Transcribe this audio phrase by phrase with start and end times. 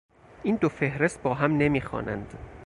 [0.43, 2.33] این دو فهرست با هم نمیخوانند.